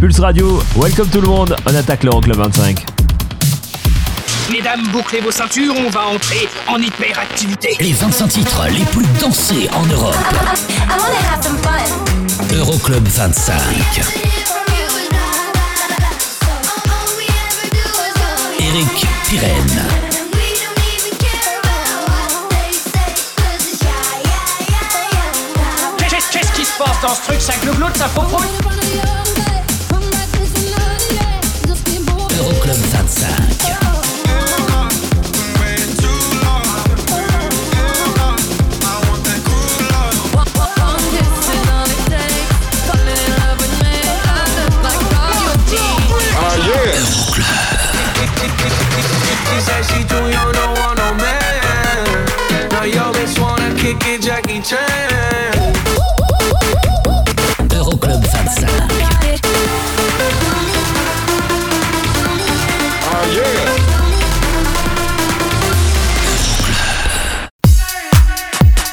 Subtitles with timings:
[0.00, 2.86] Pulse Radio, welcome tout le monde, on attaque le 25.
[4.50, 7.76] Mesdames, bouclez vos ceintures, on va entrer en hyperactivité.
[7.78, 10.16] Les 25 titres les plus dansés en Europe.
[12.54, 13.60] Euroclub 25.
[18.58, 19.86] Eric Pirenne.
[26.32, 29.19] Qu'est-ce qui se passe dans ce truc Ça glougloute, ça faux
[33.20, 33.79] Santa.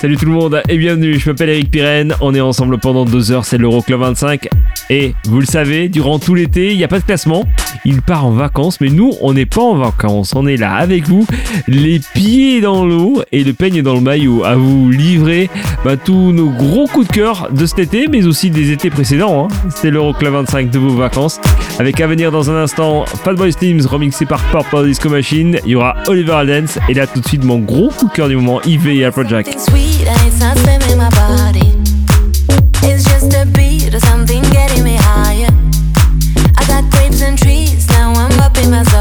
[0.07, 3.33] Salut tout le monde et bienvenue, je m'appelle Eric Pirenne, on est ensemble pendant deux
[3.33, 4.47] heures, c'est l'Euroclub 25
[4.89, 7.45] et vous le savez, durant tout l'été, il n'y a pas de classement,
[7.87, 11.07] il part en vacances, mais nous, on n'est pas en vacances, on est là avec
[11.07, 11.25] vous,
[11.69, 15.49] les pieds dans l'eau et le peigne dans le maillot, à vous livrer
[15.85, 19.47] bah, tous nos gros coups de cœur de cet été, mais aussi des étés précédents.
[19.49, 19.69] Hein.
[19.73, 21.39] C'est l'Euroclub 25 de vos vacances,
[21.79, 25.75] avec à venir dans un instant Fatboy Slims remixé par Purple Disco Machine, il y
[25.75, 28.61] aura Oliver Aldens, et là tout de suite mon gros coup de cœur du moment,
[28.63, 29.47] Yves et Afrojack.
[38.69, 38.96] my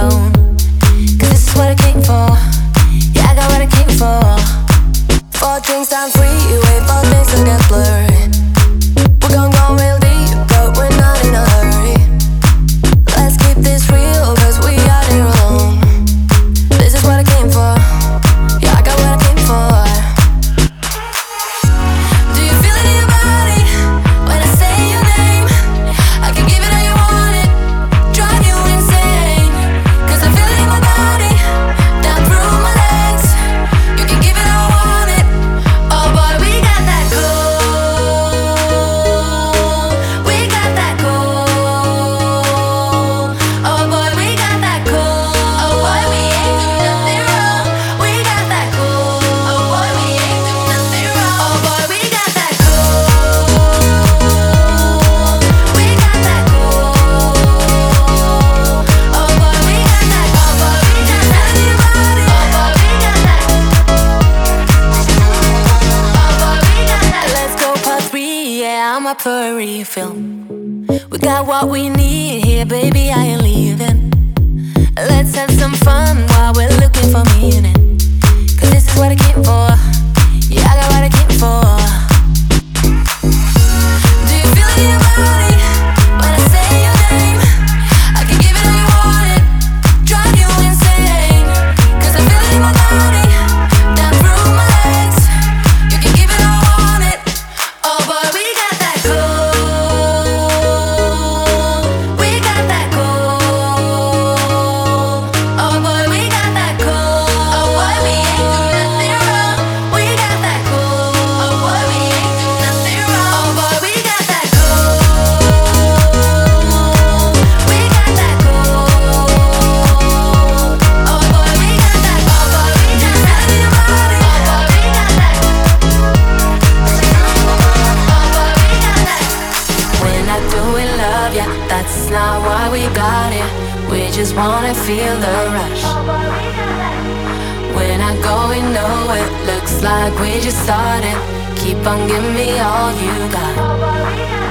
[140.21, 141.17] we just started.
[141.57, 144.46] Keep on giving me all you got.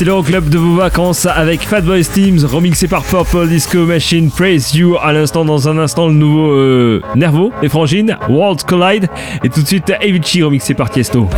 [0.00, 4.96] C'est l'Euroclub de vos vacances avec Fatboy Steams, remixé par Purple Disco Machine, Praise You.
[4.96, 9.10] À l'instant, dans un instant, le nouveau euh, Nervo et Frangine, World Collide.
[9.44, 11.28] Et tout de suite, Avicii, remixé par Tiesto.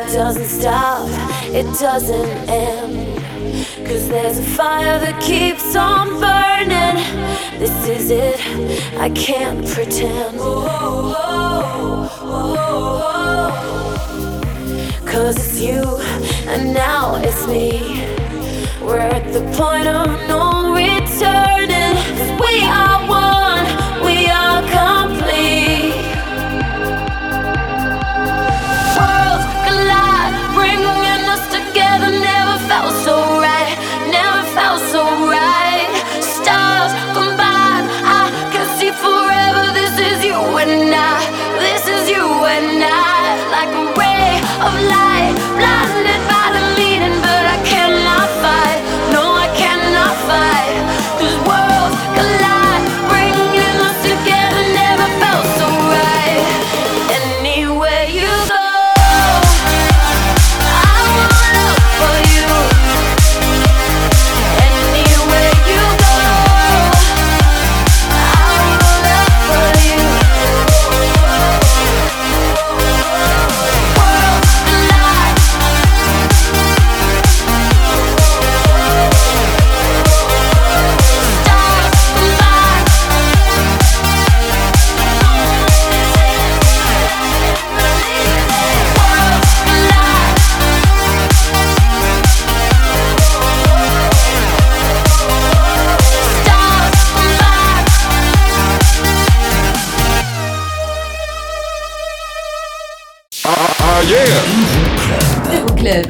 [0.00, 1.08] It doesn't stop,
[1.52, 3.20] it doesn't end.
[3.86, 6.96] Cause there's a fire that keeps on burning.
[7.58, 8.40] This is it,
[8.98, 10.38] I can't pretend.
[15.06, 15.82] Cause it's you,
[16.48, 18.04] and now it's me.
[18.82, 21.94] We're at the point of no returning.
[22.16, 23.66] 'Cause we are one,
[24.06, 25.73] we are complete.
[30.54, 32.23] Bringing us together.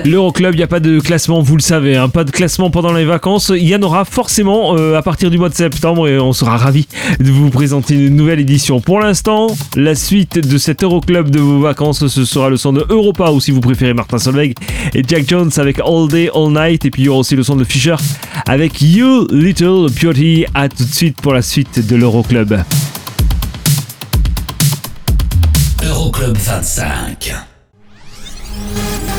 [0.04, 2.92] L'Euroclub, il n'y a pas de classement, vous le savez, hein, pas de classement pendant
[2.92, 3.50] les vacances.
[3.54, 6.58] Il y en aura forcément euh, à partir du mois de septembre et on sera
[6.58, 6.86] ravis
[7.20, 8.82] de vous présenter une nouvelle édition.
[8.82, 12.84] Pour l'instant, la suite de cet Euroclub de vos vacances, ce sera le son de
[12.90, 14.52] Europa ou si vous préférez Martin Solveig
[14.94, 16.84] et Jack Jones avec All Day, All Night.
[16.84, 17.96] Et puis il y aura aussi le son de Fisher
[18.46, 20.44] avec You Little Beauty.
[20.52, 22.54] À tout de suite pour la suite de l'Euroclub.
[25.82, 27.32] Euroclub 25.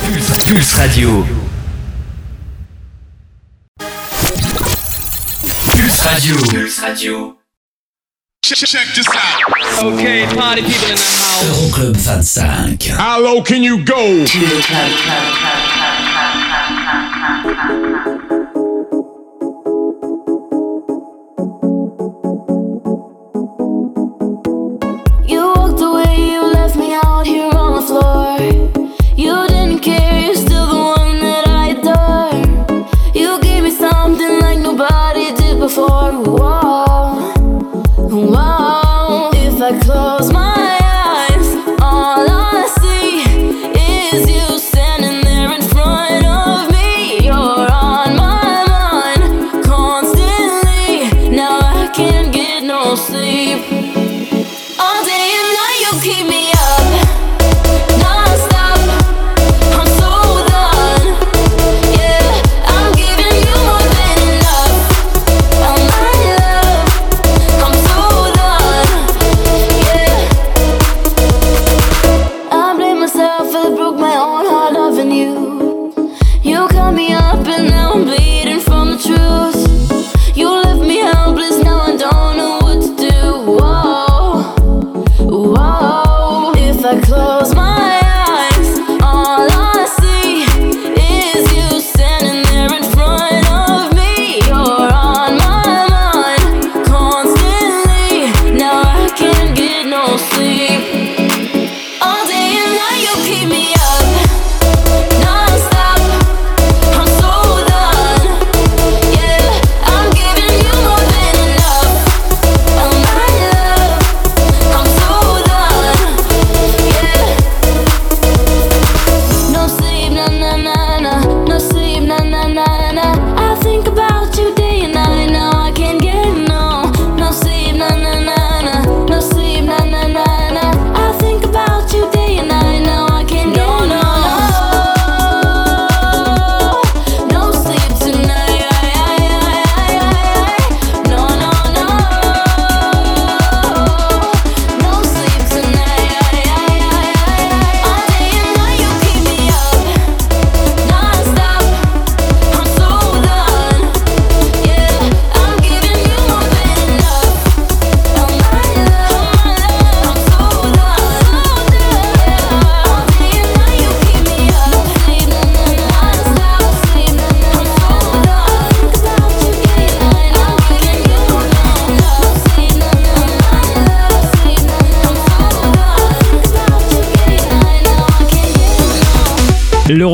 [0.05, 1.25] Pulse, Pulse Radio.
[5.65, 6.35] Pulse Radio.
[6.35, 7.37] Pulse Radio.
[8.43, 9.41] Check this out.
[9.83, 11.43] Okay, party people in the house.
[11.43, 11.95] Euroclub
[12.77, 12.95] 25.
[12.95, 14.23] How low can you go?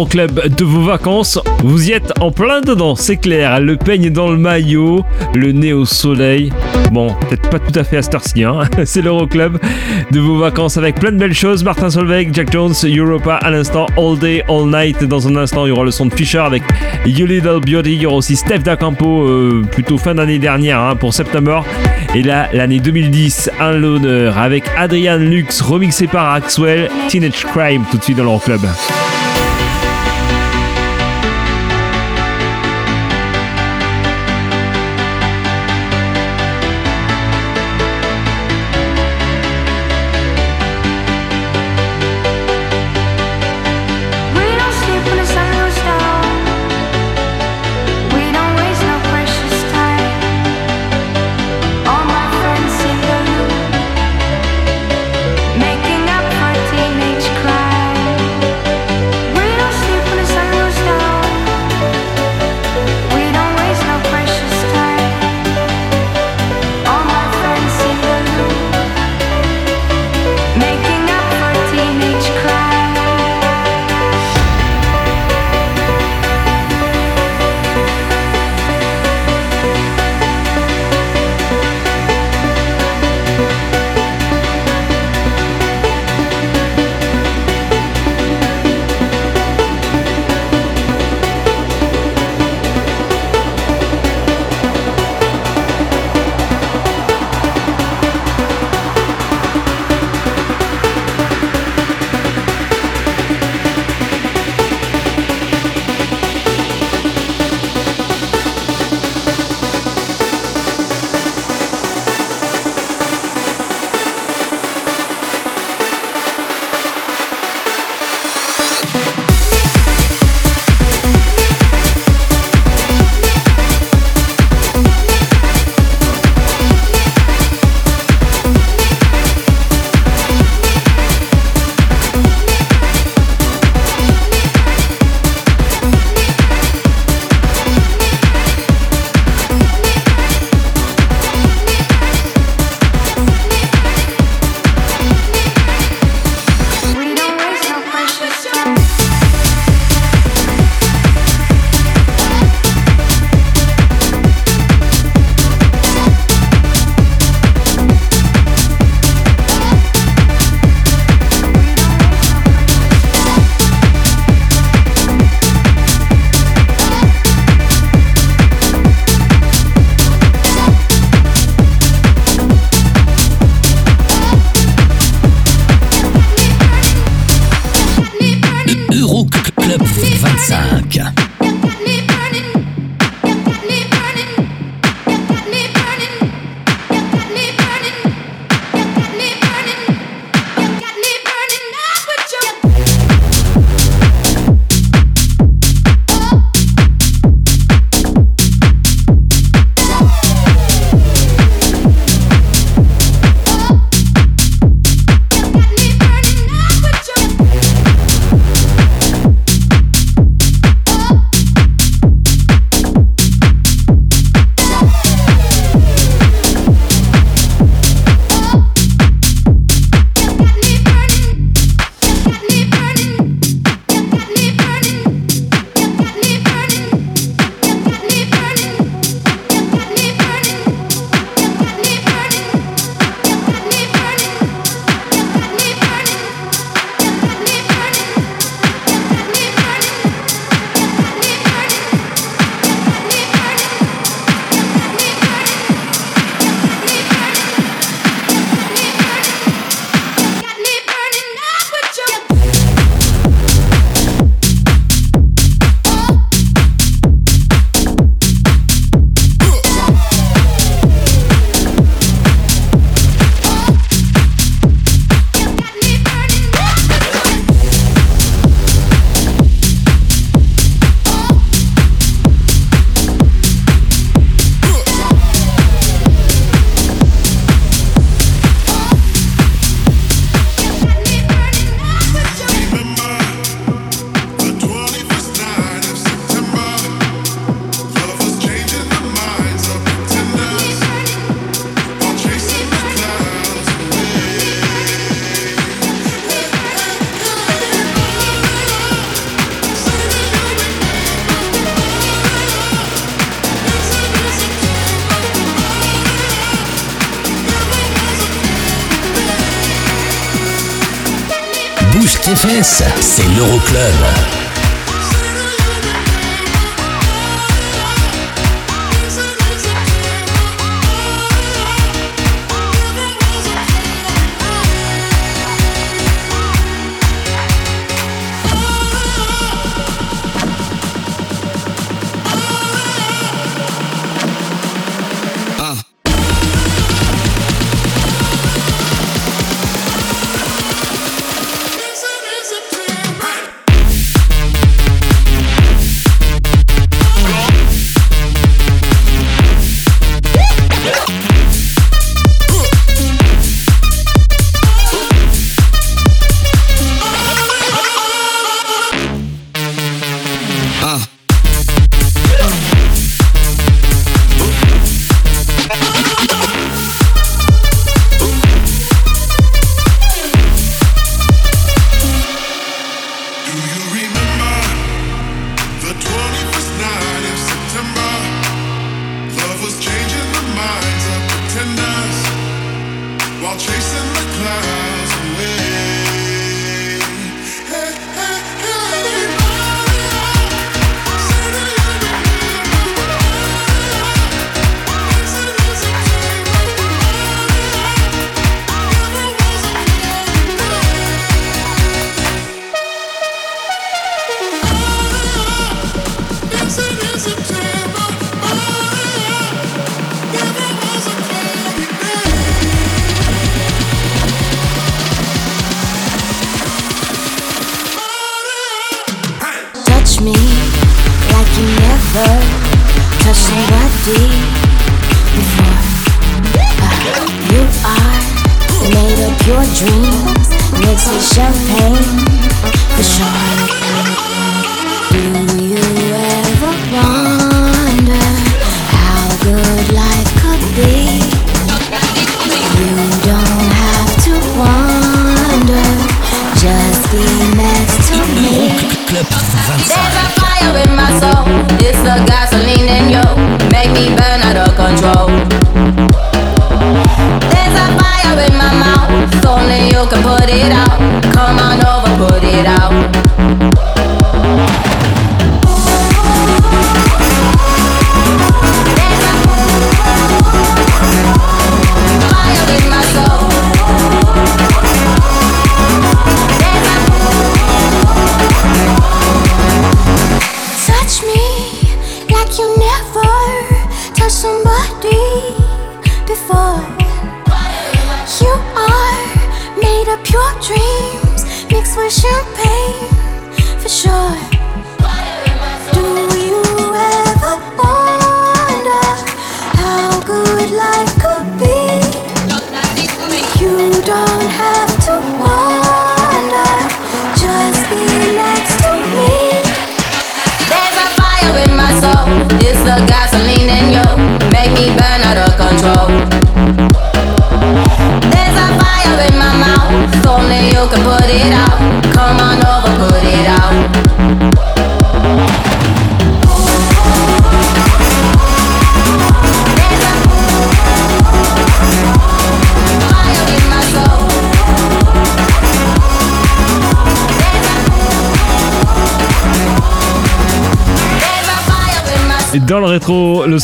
[0.02, 1.40] l'Euroclub de vos vacances.
[1.64, 3.60] Vous y êtes en plein dedans, c'est clair.
[3.60, 6.52] Le peigne dans le maillot, le nez au soleil.
[6.92, 8.62] Bon, peut-être pas tout à fait à cette heure-ci, hein.
[8.86, 9.60] c'est l'Euroclub
[10.10, 11.64] de vos vacances avec plein de belles choses.
[11.64, 15.04] Martin Solveig, Jack Jones, Europa à l'instant, All Day, All Night.
[15.04, 16.64] Dans un instant, il y aura le son de Fisher avec
[17.06, 17.94] You Little Beauty.
[17.94, 21.62] Il y aura aussi Steph D'Acampo, euh, plutôt fin d'année dernière hein, pour September.
[22.16, 27.98] Et là, l'année 2010, un l'honneur avec Adrian Lux, remixé par Axwell, Teenage Crime, tout
[27.98, 28.62] de suite dans l'Euroclub.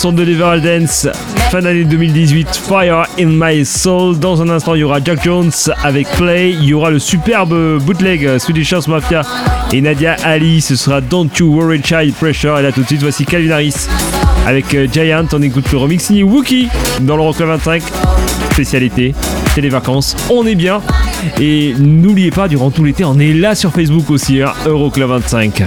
[0.07, 1.07] son de Dance,
[1.51, 4.17] fin d'année 2018, Fire in My Soul.
[4.17, 5.51] Dans un instant, il y aura Jack Jones
[5.83, 9.23] avec Play, il y aura le superbe bootleg euh, Swedish House Mafia
[9.73, 10.61] et Nadia Ali.
[10.61, 12.57] Ce sera Don't You Worry Child Pressure.
[12.57, 13.87] Et là, tout de suite, voici Calvin Harris
[14.45, 15.25] avec euh, Giant.
[15.33, 16.69] On écoute le remix signé Wookie
[17.01, 17.83] dans le 25.
[18.51, 19.13] Spécialité,
[19.53, 20.81] c'est les vacances, on est bien.
[21.37, 25.63] Et n'oubliez pas, durant tout l'été, on est là sur Facebook aussi, hein, Euroclub 25.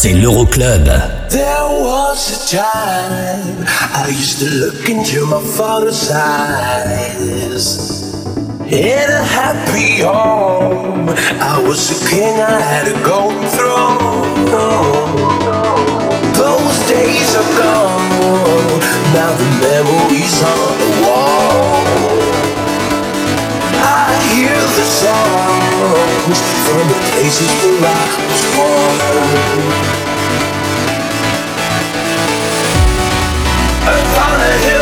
[0.00, 0.84] c'est l'Euroclub.
[1.28, 7.66] There was a time I used to look into my father's eyes.
[8.70, 11.08] In a happy home,
[11.40, 14.46] I was a king, I had a golden throne.
[16.34, 18.78] Those days are gone,
[19.14, 21.17] now the memories on the wall.
[26.34, 28.96] from the places where I was born.
[33.86, 34.77] I found a here.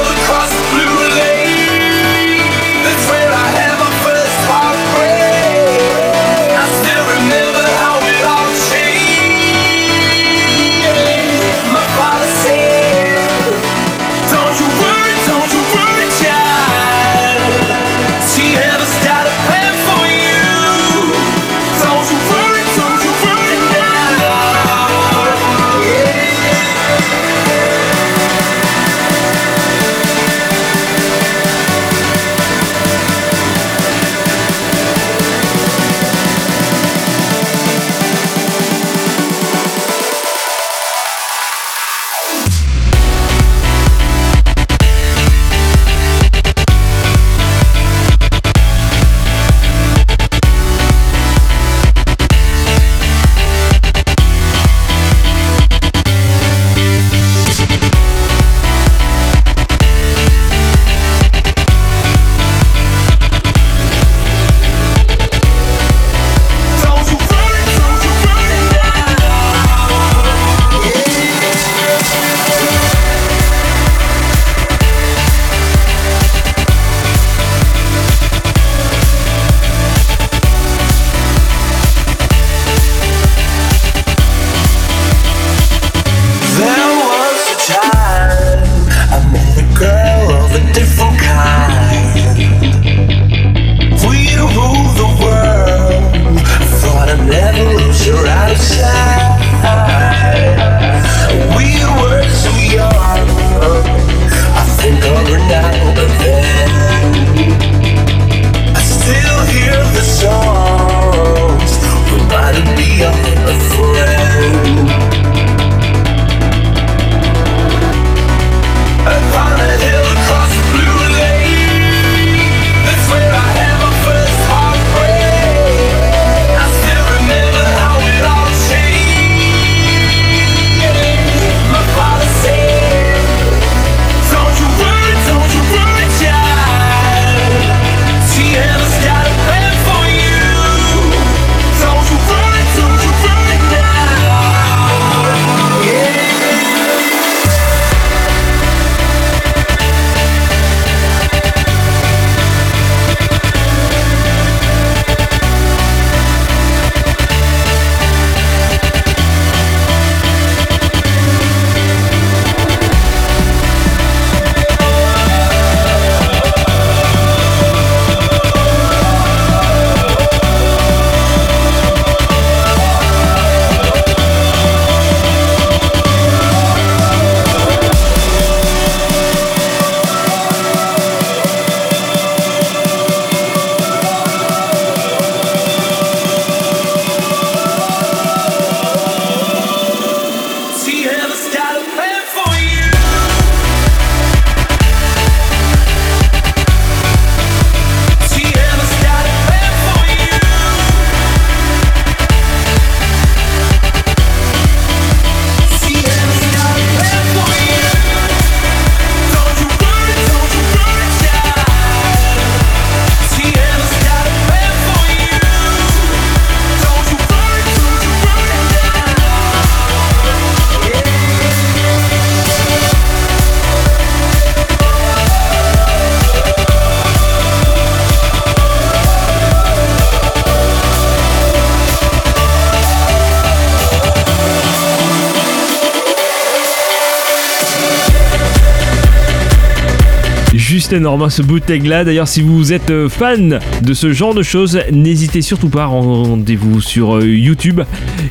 [240.86, 242.04] juste énorme hein, ce bootleg là.
[242.04, 246.80] D'ailleurs, si vous êtes euh, fan de ce genre de choses, n'hésitez surtout pas, rendez-vous
[246.80, 247.80] sur euh, YouTube.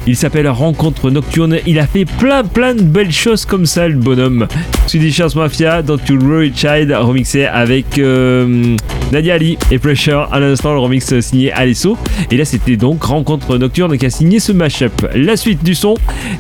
[0.08, 1.58] Il s'appelle Rencontre Nocturne.
[1.68, 4.48] Il a fait plein plein de belles choses comme ça, le bonhomme.
[4.88, 7.98] Swedish House Mafia, Don't You Worry Child, remixé avec.
[7.98, 8.78] Euh,
[9.12, 10.28] Nadia Ali et Pressure.
[10.32, 11.98] À l'instant, le remix signé Alesso.
[12.32, 15.06] Et là, c'était donc Rencontre Nocturne qui a signé ce mashup.
[15.14, 15.96] La suite du son,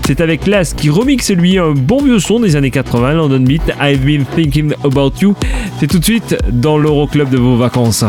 [0.05, 3.61] c'est avec Las qui remixe lui un bon vieux son des années 80, London Beat,
[3.81, 5.35] I've been thinking about you.
[5.79, 8.05] C'est tout de suite dans l'Euroclub de vos vacances.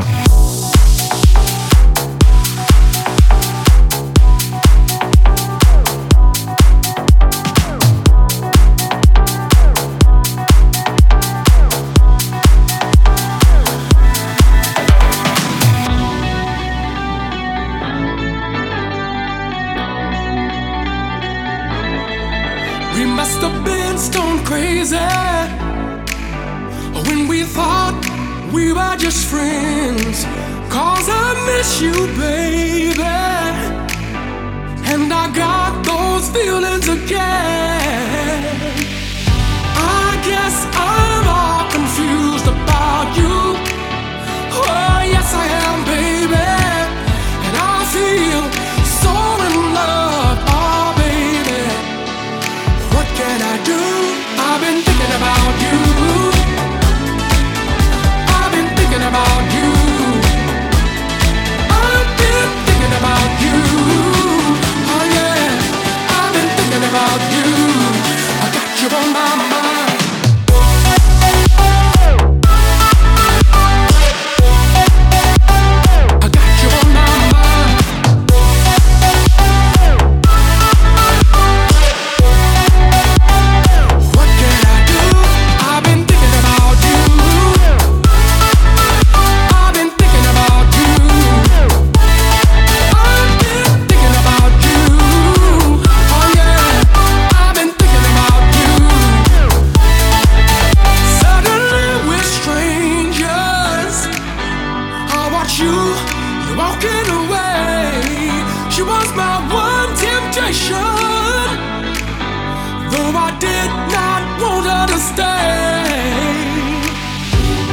[105.58, 108.02] You, you're walking away.
[108.70, 110.76] She was my one temptation.
[112.92, 115.96] Though I did not want her to stay.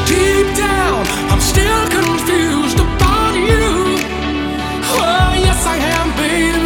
[0.08, 4.00] Deep down, I'm still confused about you.
[4.96, 6.64] Oh, yes, I am, baby.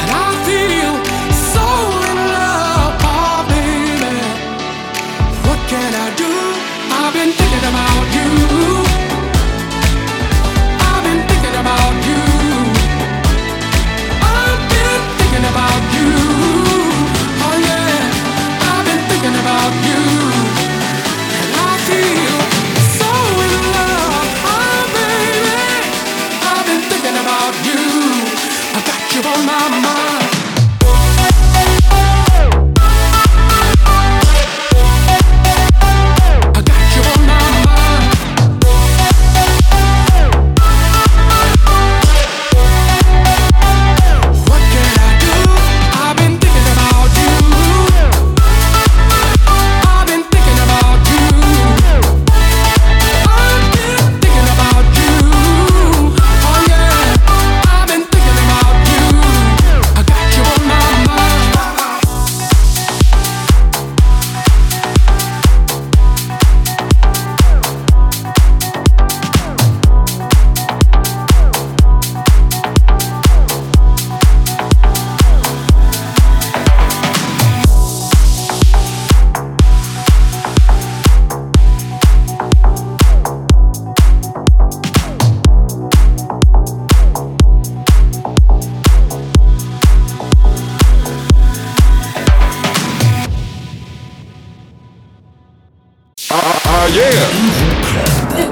[0.00, 0.94] And I feel
[1.52, 1.66] so
[2.10, 4.16] in love, oh, baby.
[5.46, 6.32] What can I do?
[6.92, 8.83] I've been thinking about you.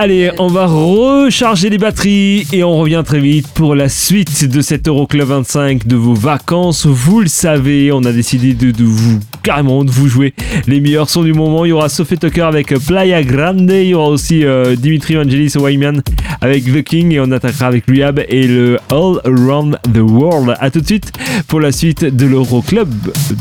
[0.03, 4.61] Allez, on va recharger les batteries et on revient très vite pour la suite de
[4.61, 6.87] cet Euroclub 25 de vos vacances.
[6.87, 10.35] Vous le savez, on a décidé de, de vous carrément de vous jouer
[10.67, 11.65] les meilleurs sons du moment.
[11.65, 15.53] Il y aura Sophie Tucker avec Playa Grande, il y aura aussi euh, Dimitri Vangelis
[15.57, 16.03] Wyman
[16.41, 20.57] avec The King et on attaquera avec Rehab et le All Around the World.
[20.59, 21.13] A tout de suite
[21.47, 22.89] pour la suite de l'Euroclub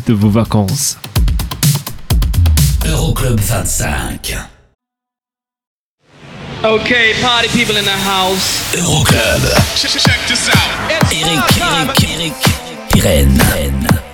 [0.05, 0.99] de vos vacances.
[2.87, 4.50] Euroclub 25.
[6.63, 8.71] Okay, party people in the house.
[8.75, 9.41] Euroclub.
[9.75, 10.91] Check, check this out.
[10.91, 11.89] It's Eric, time.
[11.89, 12.33] Eric, Eric.
[12.91, 14.10] Pirenne.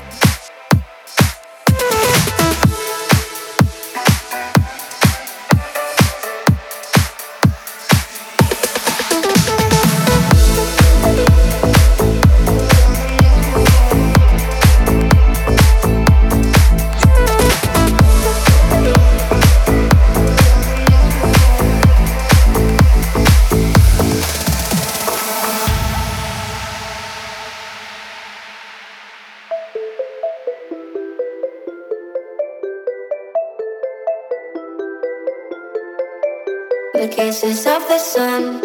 [37.08, 38.62] the kisses of the sun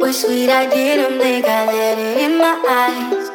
[0.00, 0.50] were sweet.
[0.50, 3.26] I didn't think I let it in my eyes.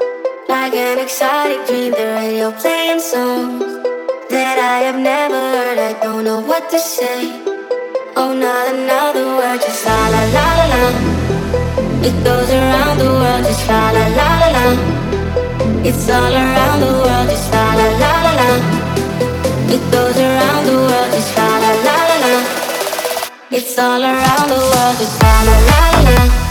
[0.48, 3.64] Like an exotic dream, the radio playing songs
[4.30, 5.80] that I have never heard.
[5.80, 7.42] I don't know what to say.
[8.16, 10.84] Oh, not another word, just la la la la la.
[12.08, 14.66] It goes around the world, just la la la la la.
[15.90, 18.50] It's all around the world, just la la la la la.
[19.76, 21.97] It goes around the world, just la la la.
[23.50, 24.98] It's all around the world.
[25.00, 26.47] It's all around.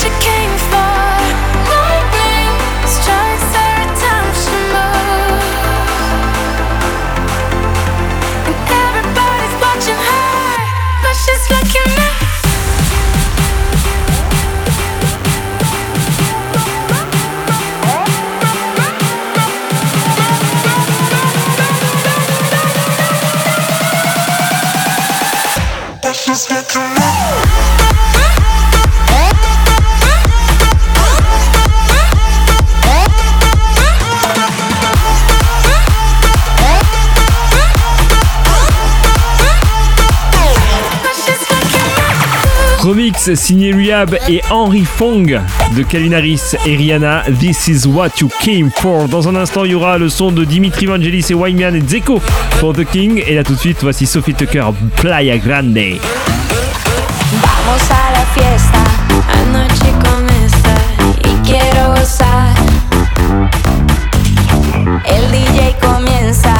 [0.00, 0.39] she came
[43.20, 45.26] signé Rehab et Henry Fong
[45.76, 47.24] de Calvin Harris et Rihanna.
[47.38, 49.08] This is what you came for.
[49.08, 52.20] Dans un instant, il y aura le son de Dimitri Vangelis et Wyman et Zeko
[52.60, 53.22] pour The King.
[53.26, 54.64] Et là tout de suite, voici Sophie Tucker,
[54.96, 55.98] Playa Grande.
[57.32, 58.82] Vamos a la fiesta,
[59.32, 59.90] anoche
[65.80, 66.59] comienza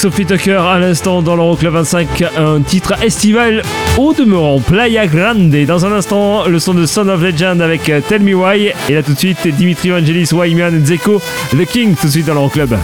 [0.00, 3.60] Sophie Tucker à l'instant dans l'Euroclub 25, un titre estival
[3.98, 5.54] au demeurant, Playa Grande.
[5.66, 8.72] Dans un instant, le son de Son of Legend avec euh, Tell Me Why.
[8.88, 11.20] Et là tout de suite, Dimitri Vangelis, Wyman Zeko,
[11.52, 12.78] The King, tout de suite dans l'Euroclub.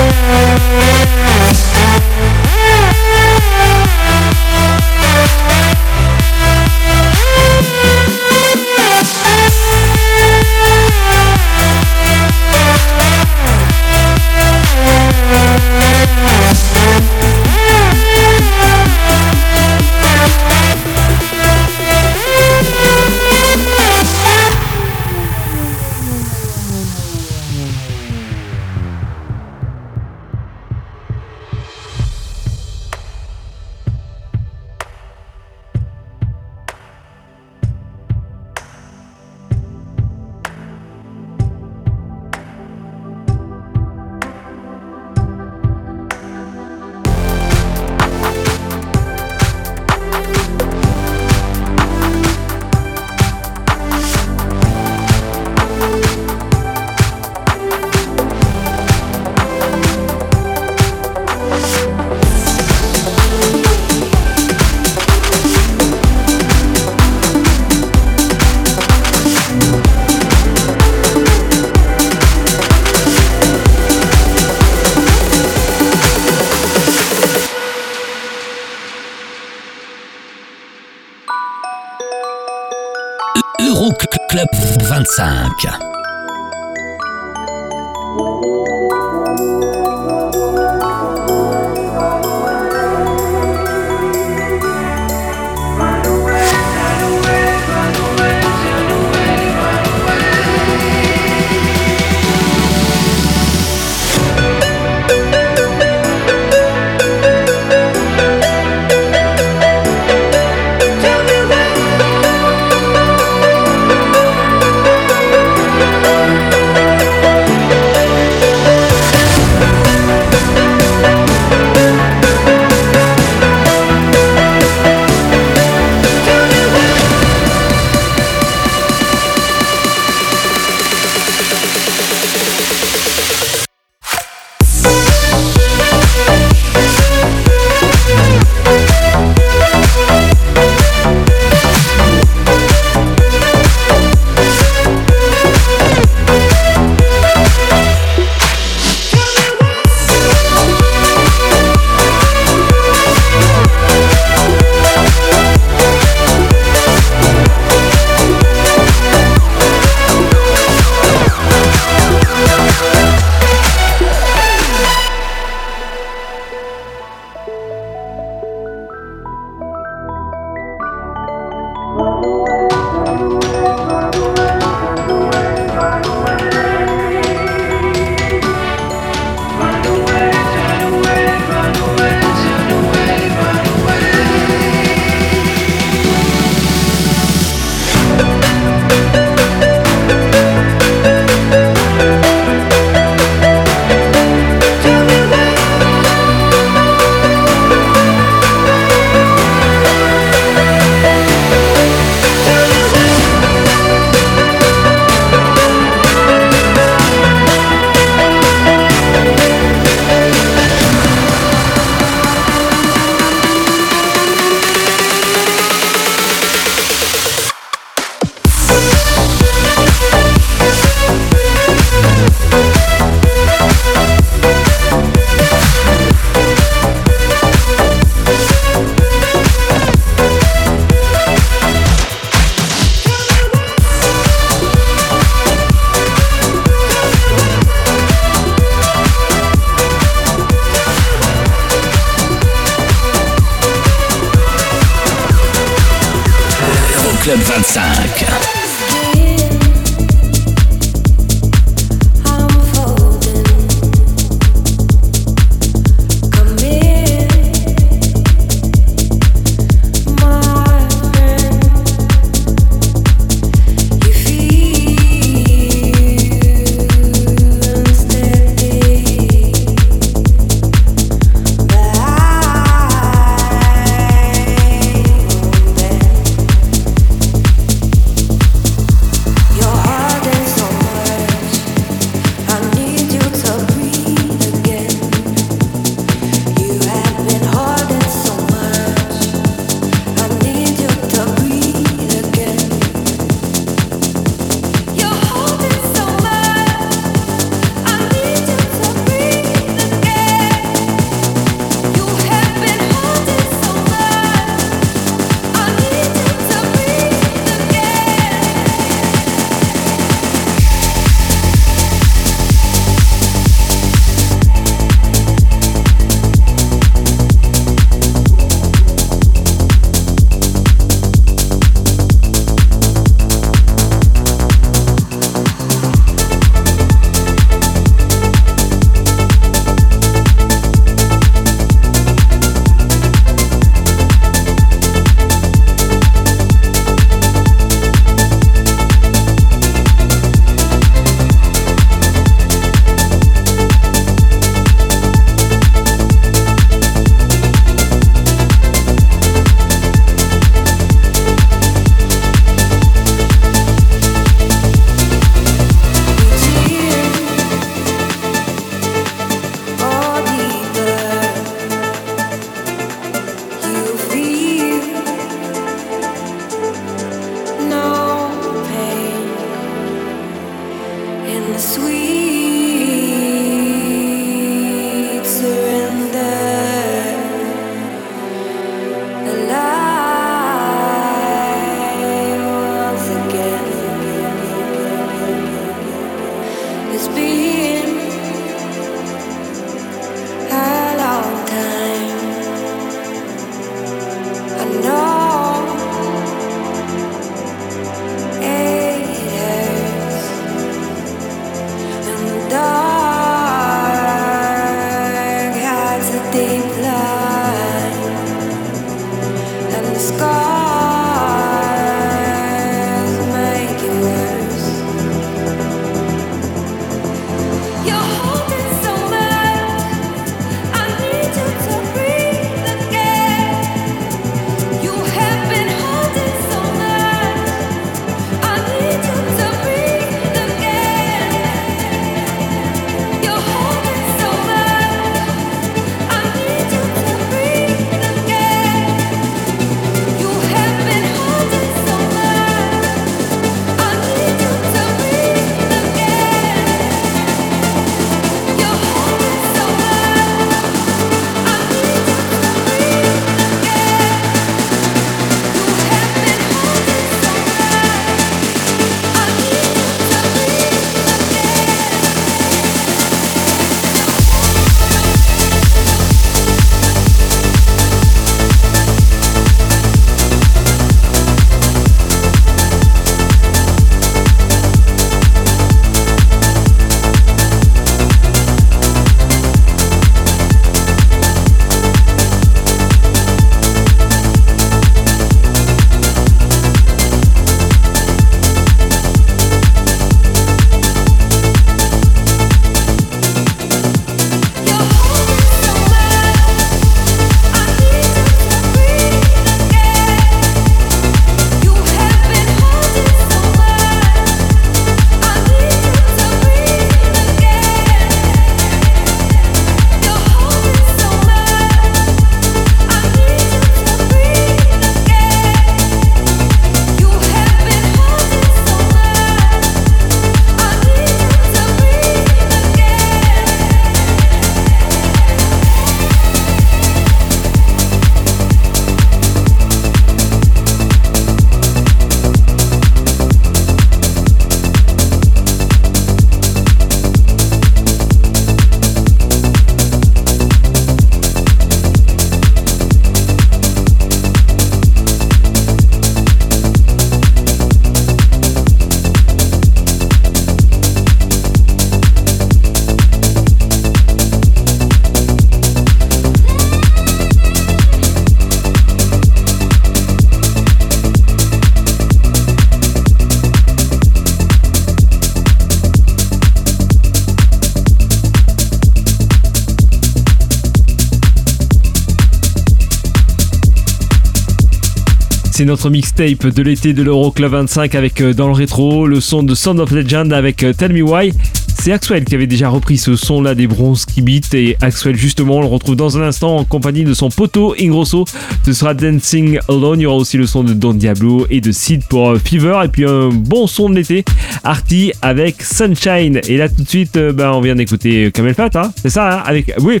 [575.56, 579.44] C'est notre mixtape de l'été de l'Euroclub 25 avec euh, dans le rétro le son
[579.44, 581.32] de Sound of Legend avec euh, Tell Me Why.
[581.80, 585.58] C'est Axwell qui avait déjà repris ce son-là des bronzes qui beat et Axwell justement
[585.58, 588.24] on le retrouve dans un instant en compagnie de son poteau Ingrosso.
[588.66, 590.00] Ce sera Dancing Alone.
[590.00, 592.80] Il y aura aussi le son de Don Diablo et de Sid pour euh, Fever
[592.84, 594.24] et puis un bon son de l'été
[594.64, 596.40] Artie avec Sunshine.
[596.48, 599.42] Et là tout de suite, ben, on vient d'écouter Kamel Fat, hein c'est ça, hein
[599.46, 600.00] avec oui.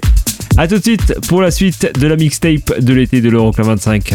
[0.56, 4.14] À tout de suite pour la suite de la mixtape de l'été de l'Euroclub 25.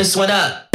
[0.00, 0.69] this one up.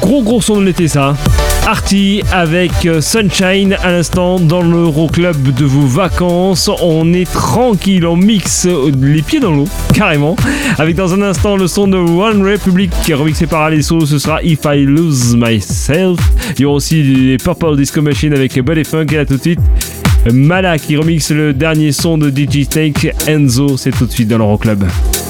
[0.00, 1.08] Gros gros son de l'été ça.
[1.08, 1.16] Hein.
[1.66, 6.70] Artie avec euh, Sunshine à l'instant dans l'Euroclub de vos vacances.
[6.80, 10.36] On est tranquille, on mixe euh, les pieds dans l'eau, carrément.
[10.78, 14.18] Avec dans un instant le son de One Republic qui est remixé par Alesso, ce
[14.18, 16.20] sera If I Lose Myself.
[16.56, 19.42] Il y aura aussi les Purple Disco Machine avec Buddy Funk et là tout de
[19.42, 19.60] suite.
[20.32, 22.66] Mala qui remixe le dernier son de DJ
[23.26, 24.78] Enzo, c'est tout de suite dans l'Euroclub.
[24.78, 25.25] Club.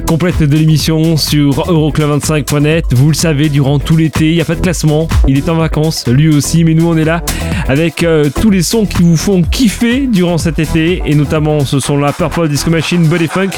[0.00, 2.86] complète de l'émission sur euroclub25.net.
[2.92, 5.08] Vous le savez, durant tout l'été, il n'y a pas de classement.
[5.28, 7.22] Il est en vacances, lui aussi, mais nous on est là
[7.68, 11.80] avec euh, tous les sons qui vous font kiffer durant cet été, et notamment ce
[11.80, 13.50] sont la Purple Disco Machine, Body Funk,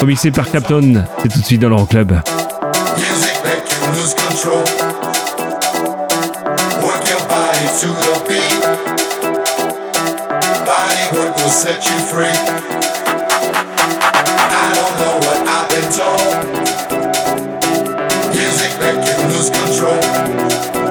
[0.00, 1.04] remixé par Captain.
[1.22, 2.12] C'est tout de suite dans l'Euroclub.
[10.66, 12.77] Body work will set you free.
[15.88, 16.02] Music
[18.78, 20.87] make you lose control.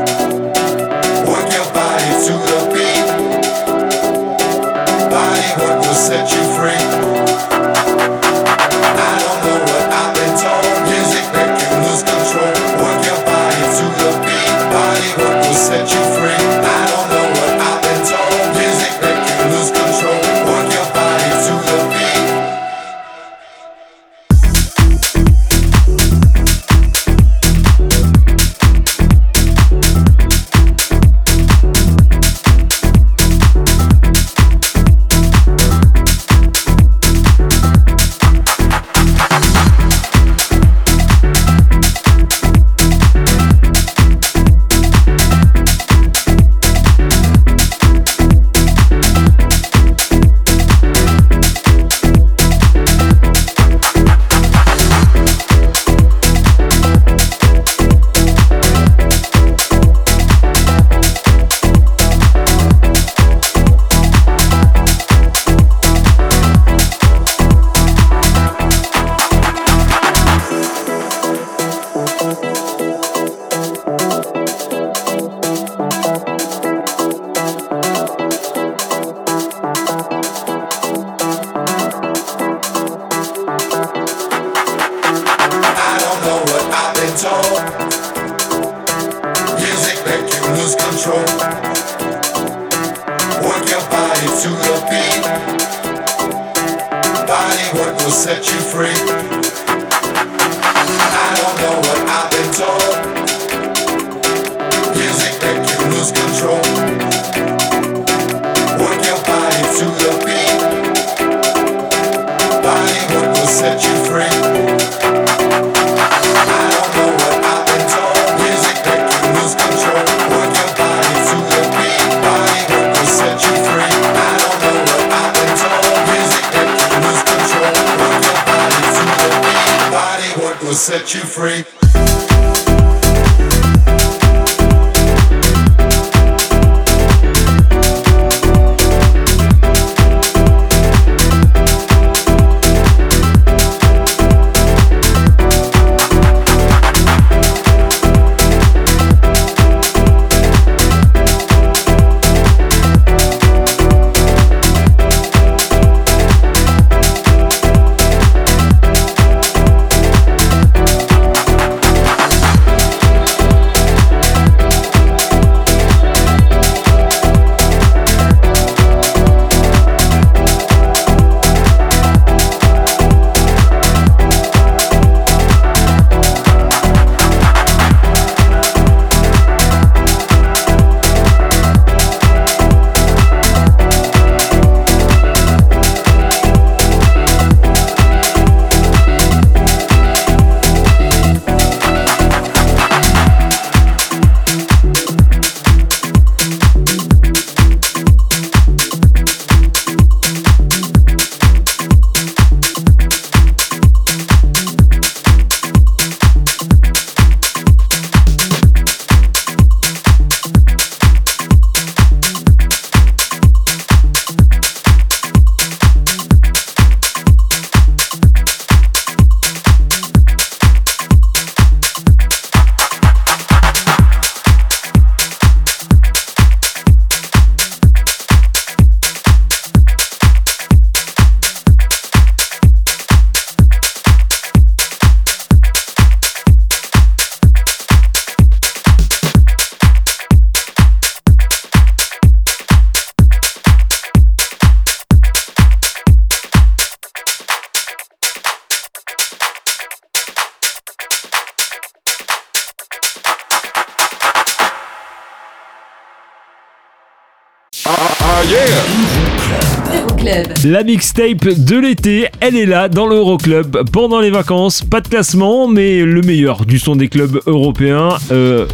[260.69, 264.83] La mixtape de l'été, elle est là dans l'Euroclub pendant les vacances.
[264.83, 268.17] Pas de classement, mais le meilleur du son des clubs européens.
[268.33, 268.65] euh,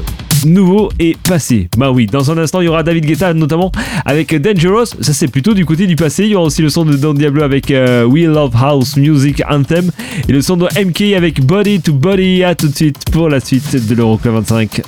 [0.44, 1.70] Nouveau et passé.
[1.78, 3.72] Bah oui, dans un instant, il y aura David Guetta notamment
[4.06, 4.88] avec Dangerous.
[5.02, 6.24] Ça, c'est plutôt du côté du passé.
[6.24, 9.44] Il y aura aussi le son de Don Diablo avec euh, We Love House Music
[9.48, 9.92] Anthem
[10.28, 12.44] et le son de MK avec Body to Body.
[12.44, 14.82] À tout de suite pour la suite de l'Euroclub 25.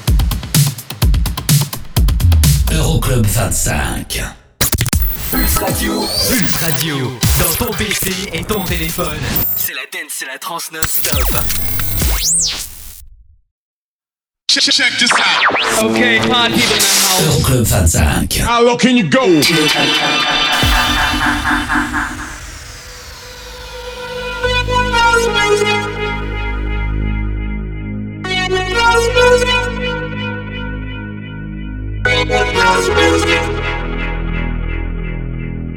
[2.73, 4.44] Euroclub 25.
[5.31, 6.01] Pulse Radio.
[6.29, 7.19] Pulse Radio.
[7.39, 9.19] Dans ton PC et ton téléphone.
[9.55, 11.27] C'est la dance, c'est la trans non-stop.
[14.47, 15.83] Check, check this out.
[15.83, 17.41] Okay, party people in the house.
[17.41, 18.37] Euroclub 25.
[18.41, 19.25] How low can you go?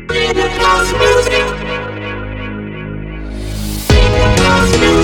[0.08, 1.44] Deep house music.
[4.80, 4.97] Music.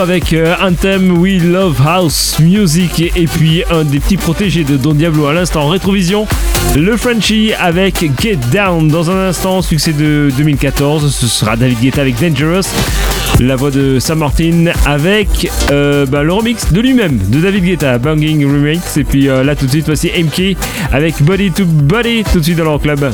[0.00, 4.94] avec euh, Anthem We Love House Music et puis un des petits protégés de Don
[4.94, 6.26] Diablo à l'instant en rétrovision
[6.74, 8.88] le Frenchy avec Get Down.
[8.88, 12.68] Dans un instant succès de 2014 ce sera David Guetta avec Dangerous
[13.40, 17.98] la voix de Sam Martin avec euh, bah, le remix de lui-même de David Guetta
[17.98, 20.56] Banging Remix et puis euh, là tout de suite voici MK
[20.92, 23.12] avec Body to Body tout de suite dans leur club.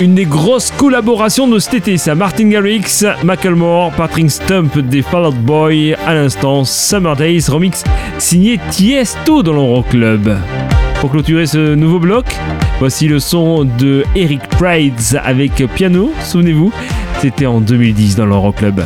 [0.00, 2.14] Une des grosses collaborations de cet été, ça.
[2.14, 7.82] Martin Garrix, Macklemore, Patrick Stump des Fall Out Boy, à l'instant Summer Days remix
[8.18, 10.38] signé Tiesto dans l'Euro Club.
[11.00, 12.26] Pour clôturer ce nouveau bloc,
[12.78, 16.72] voici le son de Eric Prides avec piano, souvenez-vous,
[17.20, 18.84] c'était en 2010 dans l'Euro Club.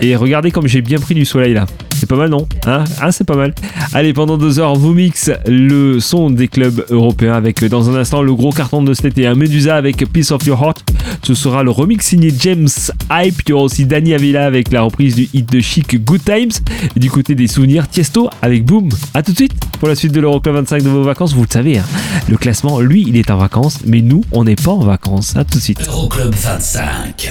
[0.00, 1.66] Et regardez comme j'ai bien pris du soleil là.
[2.00, 3.54] C'est pas mal, non Hein, hein C'est pas mal.
[3.92, 7.94] Allez, pendant deux heures, vous mixe le son des clubs européens avec, euh, dans un
[7.94, 10.82] instant, le gros carton de cet été, un Medusa avec Piece of Your Heart.
[11.22, 12.70] Ce sera le remix signé James
[13.12, 13.42] Hype.
[13.44, 16.52] Il y aura aussi Dani Avila avec la reprise du hit de Chic Good Times.
[16.96, 18.88] Et du côté des souvenirs, Tiesto avec Boom.
[19.12, 21.34] A tout de suite pour la suite de l'Euroclub 25 de vos vacances.
[21.34, 21.84] Vous le savez, hein.
[22.30, 25.36] le classement, lui, il est en vacances, mais nous, on n'est pas en vacances.
[25.36, 25.86] A tout de suite.
[25.86, 27.30] Euroclub 25.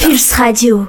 [0.00, 0.88] Pulse Radio.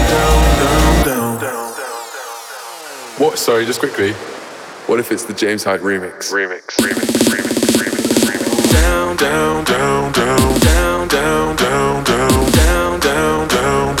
[3.31, 3.39] What?
[3.39, 4.11] Sorry, just quickly.
[4.91, 6.33] What if it's the James Hyde remix?
[6.33, 6.65] Remix.
[6.81, 7.21] Remix.
[8.73, 14.00] Down, down, down, down, down, down, down, down, down, down, down, down, down, down,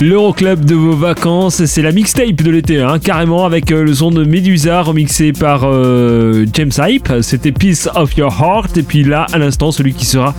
[0.00, 4.10] L'Euroclub de vos vacances, c'est la mixtape de l'été, hein, carrément, avec euh, le son
[4.10, 7.12] de Medusa remixé par euh, James Hype.
[7.20, 8.78] C'était Piece of Your Heart.
[8.78, 10.34] Et puis là, à l'instant, celui qui sera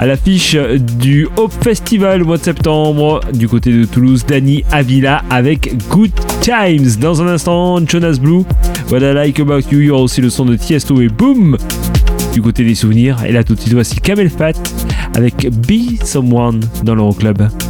[0.00, 5.22] à l'affiche du Hope Festival au mois de septembre, du côté de Toulouse, Danny Avila
[5.30, 6.10] avec Good
[6.40, 6.96] Times.
[7.00, 8.42] Dans un instant, Jonas Blue,
[8.90, 9.78] What I Like About You.
[9.78, 11.56] Il y aura aussi le son de Tiesto et Boom
[12.32, 13.24] du côté des souvenirs.
[13.24, 14.54] Et là, tout de suite, voici Kamel Fat
[15.14, 17.36] avec Be Someone dans l'Euroclub.
[17.36, 17.63] Club.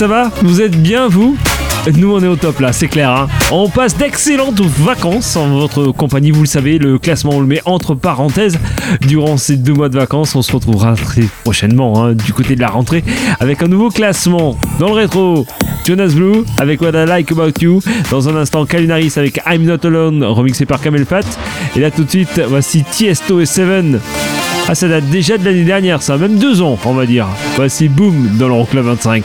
[0.00, 1.36] ça va Vous êtes bien, vous
[1.94, 3.10] nous on est au top là, c'est clair.
[3.10, 3.28] Hein.
[3.50, 7.60] On passe d'excellentes vacances en votre compagnie, vous le savez, le classement on le met
[7.66, 8.58] entre parenthèses.
[9.02, 12.62] Durant ces deux mois de vacances, on se retrouvera très prochainement hein, du côté de
[12.62, 13.04] la rentrée
[13.40, 15.46] avec un nouveau classement dans le rétro.
[15.84, 17.82] Jonas Blue avec What I Like About You.
[18.10, 21.26] Dans un instant, Kalinaris avec I'm Not Alone, remixé par Kamel Fat.
[21.76, 24.00] Et là tout de suite, voici Tiesto et Seven.
[24.66, 27.26] Ah ça date déjà de l'année dernière, ça, même deux ans on va dire.
[27.56, 29.24] Voici Boom dans le l'Euroclub 25.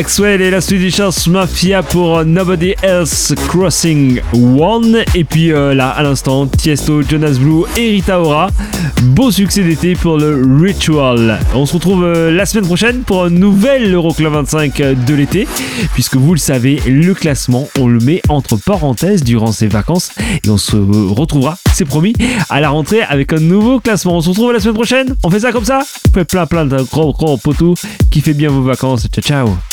[0.00, 0.98] Axwell et la Swedish
[1.28, 5.04] Mafia pour Nobody Else Crossing One.
[5.14, 8.48] Et puis euh, là, à l'instant, Tiesto, Jonas Blue et Rita Ora.
[9.02, 11.38] Beau succès d'été pour le Ritual.
[11.54, 15.46] On se retrouve euh, la semaine prochaine pour un nouvel Euroclub 25 de l'été.
[15.92, 20.12] Puisque vous le savez, le classement, on le met entre parenthèses durant ces vacances.
[20.44, 22.14] Et on se retrouvera, c'est promis,
[22.48, 24.16] à la rentrée avec un nouveau classement.
[24.16, 25.16] On se retrouve la semaine prochaine.
[25.24, 25.82] On fait ça comme ça
[26.14, 27.74] faites plein plein de gros gros potou.
[28.10, 29.06] Kiffez bien vos vacances.
[29.12, 29.69] Ciao ciao